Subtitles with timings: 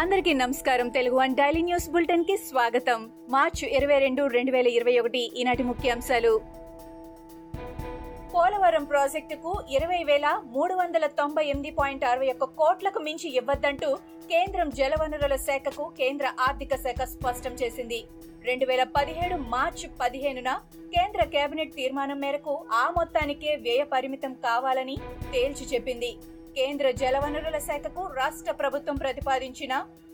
[0.00, 0.88] అందరికీ నమస్కారం.
[0.88, 3.10] Telugu one daily news బులెటిన్కి స్వాగతం.
[3.28, 6.40] మార్చి ఇరవై రెండు రెండు వేల ఇరవై ఒకటి ఈనాటి ముఖ్యాంశాలు.
[8.34, 13.94] పోలవరం ప్రాజెక్టుకు ఇరవై వేల మూడు వందల తొంభై ఎనిమిది పాయింట్ అరవై ఒక్క కోట్లకు మించి ఇవ్వద్దంటూ
[14.30, 18.04] కేంద్రం జలవనరుల శాఖకు కేంద్ర ఆర్థిక శాఖ స్పష్టం చేసింది.
[18.44, 20.60] రెండు వేల పదిహేడు మార్చి పదిహేనున
[20.94, 24.98] కేంద్ర కేబినెట్ తీర్మానం మేరకు ఆ మొత్తానికే వ్యయ పరిమితం కావాలని
[25.32, 26.16] తేల్చి చెప్పింది.
[26.58, 29.72] కేంద్ర జలవనరుల శాఖకు రాష్ట్ర ప్రభుత్వం ప్రతిపాదించిన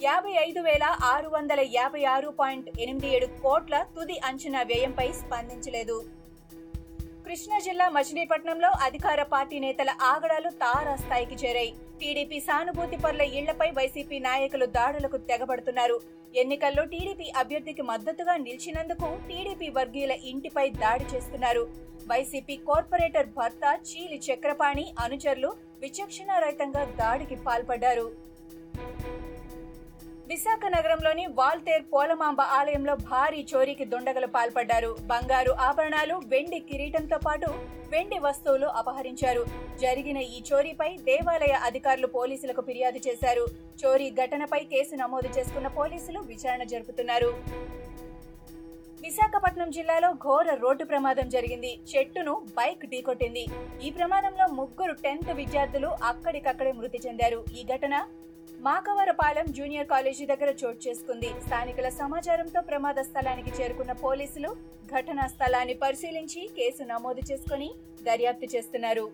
[0.00, 5.96] యాభై ఐదు వేల ఆరు వందల యాభై ఆరు పాయింట్ ఎనిమిది ఏడు కోట్ల తుది అంచనా వ్యయంపై స్పందించలేదు.
[7.26, 11.70] కృష్ణా జిల్లా మచిలీపట్నంలో అధికార పార్టీ నేతల ఆగడాలు తారాస్థాయికి చేరాయి.
[12.00, 15.96] టీడీపీ సానుభూతి పరుల ఇళ్ళపై వైసీపీ నాయకులు దాడులకు తెగబడుతున్నారు.
[16.42, 21.64] ఎన్నికల్లో టీడీపీ అభ్యర్థికి మద్దతుగా నిలిచినందుకు టీడీపీ వర్గీయుల ఇంటిపై దాడి చేస్తున్నారు.
[22.12, 25.50] వైసీపీ కార్పొరేటర్ భర్త చీలి చక్రపాణి అనుచరులు
[25.82, 28.06] విచక్షణారహితంగా దాడికి పాల్పడ్డారు.
[30.30, 34.90] విశాఖ నగరంలోని వాల్తేర్ పోలమాంబ ఆలయంలో భారీ చోరీకి దుండగలు పాల్పడ్డారు.
[35.10, 37.48] బంగారు ఆభరణాలు వెండి కిరీటంతో పాటు
[37.92, 39.42] వెండి వస్తువులు అపహరించారు.
[39.82, 43.44] జరిగిన ఈ చోరీపై దేవాలయ అధికారులు పోలీసులకు ఫిర్యాదు చేశారు.
[43.84, 47.30] చోరీ ఘటనపై కేసు నమోదు చేసుకున్న పోలీసులు విచారణ జరుపుతున్నారు.
[49.06, 51.72] విశాఖపట్నం జిల్లాలో ఘోర రోడ్డు ప్రమాదం జరిగింది.
[51.90, 53.46] చెట్టును బైక్ ఢీకొట్టింది.
[53.86, 57.44] ఈ ప్రమాదంలో ముగ్గురు టెన్త్ విద్యార్థులు అక్కడికక్కడే మృతి చెందారు.
[57.58, 57.96] ఈ ఘటన
[58.64, 61.30] మాకవరపాలెం జూనియర్ కాలేజీ దగ్గర చోటు చేసుకుంది.
[61.46, 64.50] స్థానికుల సమాచారంతో ప్రమాద స్థలానికి చేరుకున్న పోలీసులు
[64.94, 67.68] ఘటనా స్థలాన్ని పరిశీలించి కేసు నమోదు చేసుకుని
[68.08, 69.06] దర్యాప్తు చేస్తున్నారు.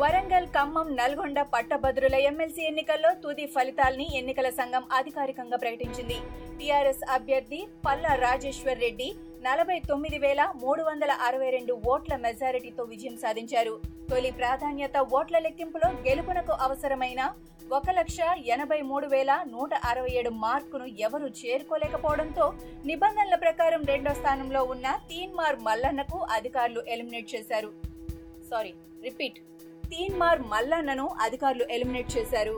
[0.00, 6.18] వరంగల్ ఖమ్మం నల్గొండ పట్టభద్రుల ఎమ్మెల్సీ ఎన్నికల్లో తుది ఫలితాల్ని ఎన్నికల సంఘం అధికారికంగా ప్రకటించింది.
[6.58, 9.08] టీఆర్ఎస్ అభ్యర్థి పల్లా రాజేశ్వర్ రెడ్డి
[9.46, 13.74] నలభై తొమ్మిది వేల మూడు వందల అరవై రెండు ఓట్ల మెజారిటీతో విజయం సాధించారు.
[14.10, 17.20] తొలి ప్రాధాన్యత ఓట్ల లెక్కింపులో గెలుపునకు అవసరమైన
[17.78, 18.18] ఒక లక్ష
[18.54, 22.46] ఎనభై మూడు వేల నూట అరవై ఏడు మార్కును ఎవరూ చేరుకోలేకపోవడంతో
[22.90, 27.72] నిబంధనల ప్రకారం రెండో స్థానంలో ఉన్న తీన్మార్ మల్లన్నకు అధికారులు ఎలిమినేట్ చేశారు.
[28.50, 28.74] Sorry
[29.08, 29.38] repeat.
[29.90, 32.56] తీన్మార్ మల్లన్నను అధికారులు ఎలిమినేట్ చేశారు.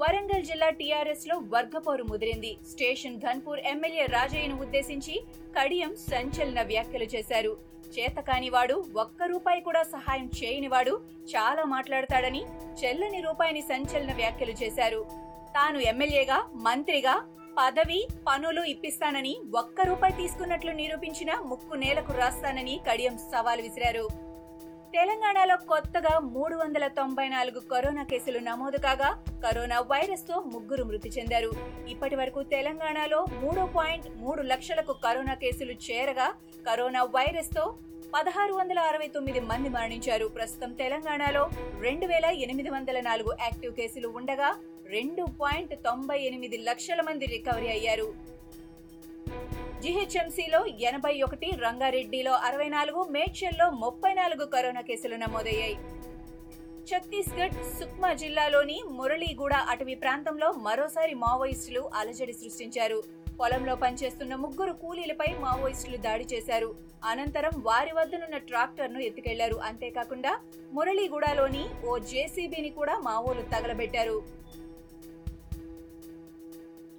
[0.00, 2.58] వరంగల్ జిల్లా టీఆర్ఎస్లో వర్గపోరు ముదిరింది.
[2.70, 5.14] స్టేషన్ ఘన్పూర్ ఎమ్మెల్యే రాజయ్యను ఉద్దేశించి
[5.56, 7.52] కడియం సంచలన వ్యాఖ్యలు చేశారు.
[7.94, 11.00] చేతకానివాడు ఒక్క రూపాయి కూడా సహాయం చేయనివాడు
[11.32, 12.42] చాలా మాట్లాడతాడని
[12.82, 15.00] చెల్లని రూపాయిని సంచలన వ్యాఖ్యలు చేశారు.
[15.56, 17.14] తాను ఎమ్మెల్యేగా మంత్రిగా
[17.58, 24.31] పదవి పనులు ఇప్పిస్తానని ఒక్క రూపాయి తీసుకున్నట్లు నిరూపించిన ముక్కు నేలకు రాస్తానని కడియం సవాల్ విసిరారు.
[24.94, 29.08] తెలంగాణలో కొత్తగా మూడు వందల తొంభై నాలుగు కరోనా కేసులు నమోదు కాగా
[29.44, 31.50] కరోనా వైరస్తో ముగ్గురు మృతి చెందారు.
[31.88, 36.26] ఇప్పటి వరకు తెలంగాణలో మూడు పాయింట్ మూడు లక్షలకు కరోనా కేసులు చేరగా
[36.66, 37.64] కరోనా వైరస్తో
[38.14, 40.26] పదహారు వందల అరవై తొమ్మిది మంది మరణించారు.
[40.26, 41.44] ప్రస్తుతం తెలంగాణలో
[41.80, 44.50] రెండు వేల ఎనిమిది వందల నాలుగు యాక్టివ్ కేసులు ఉండగా
[44.86, 48.08] రెండు పాయింట్ తొంభై ఎనిమిది లక్షల మంది రికవరీ అయ్యారు.
[49.82, 55.76] జీహెచ్ఎంసీలో ఎనభై ఒకటి రంగారెడ్డిలో అరవై నాలుగు మేడ్చల్లో ముప్పై నాలుగు కరోనా కేసులు నమోదయ్యాయి.
[56.88, 62.98] ఛత్తీస్గఢ్ సుక్మా జిల్లాలోని మురళీగూడ అటవీ ప్రాంతంలో మరోసారి మావోయిస్టులు అలజడి సృష్టించారు.
[63.40, 66.70] పొలంలో పనిచేస్తున్న ముగ్గురు కూలీలపై మావోయిస్టులు దాడి చేశారు.
[67.04, 69.58] అనంతరం వారి వద్దనున్న ట్రాక్టర్ను ఎత్తుకెళ్ళారు.
[69.70, 70.34] అంతేకాకుండా
[70.72, 74.41] మురళీగూడలోని ఓ జేసీబీని కూడా మావోలు తగలబెట్టారు.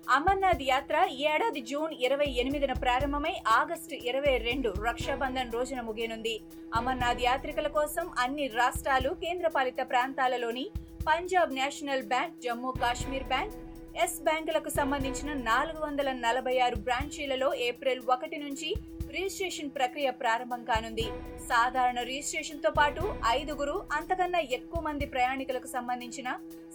[0.08, 0.96] అమర్నాథ్ యాత్ర
[1.30, 6.34] ఏడాది జూన్ ఇరవై ఎనిమిదిన ప్రారంభమై ఆగస్టు ఇరవై రెండు రక్షాబంధన్ రోజున ముగియనుంది.
[6.80, 10.66] అమర్నాథ్ యాత్రికుల కోసం అన్ని రాష్ట్రాలు కేంద్రపాలిత ప్రాంతాలలోని
[11.08, 13.56] Punjab National Bank Jammu Kashmir Bank
[14.03, 18.69] Yes బ్యాంకులకు సంబంధించిన నాలుగు వందల నలభై ఆరు బ్రాంచీలలో ఏప్రిల్ ఒకటి నుంచి
[19.16, 21.08] రిజిస్ట్రేషన్ ప్రక్రియ ప్రారంభం కానుంది.
[21.50, 23.03] సాధారణ రిజిస్ట్రేషన్తో పాటు
[23.38, 26.30] ఐదుగురు అంతకన్నా ఎక్కువ మంది ప్రయాణికులకు సంబంధించిన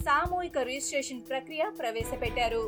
[0.05, 2.63] సామూహిక రిజిస్ట్రేషన్ ప్రక్రియ ప్రవేశపెట్టారు.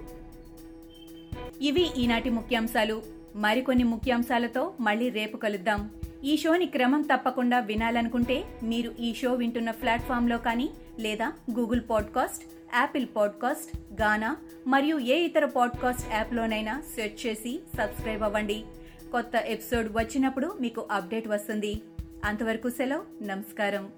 [1.60, 3.02] ఇవి ఈనాటి ముఖ్యాంశాలు.
[3.36, 5.90] మరికొన్ని ముఖ్యాంశాలతో మళ్ళీ రేపు కలుద్దాం.
[6.24, 12.44] ఈ షోని క్రమం తప్పకుండా వినాలనుకుంటే మీరు ఈ షో వింటున్న ప్లాట్ఫామ్లో కానీ లేదా Google podcast
[12.74, 14.36] Apple podcast Gaana
[14.66, 18.64] మరియు ఏ ఇతర పాడ్కాస్ట్ యాప్లోనైనా సెర్చ్ చేసి సబ్స్క్రైబ్ అవ్వండి.
[19.12, 21.80] కొత్త ఎపిసోడ్ వచ్చినప్పుడు మీకు అప్డేట్ వస్తుంది.
[22.24, 23.90] అంతవరకు సెలవు నమస్కారం.